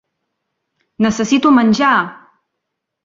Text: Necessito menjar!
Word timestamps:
Necessito 1.07 1.51
menjar! 1.59 1.95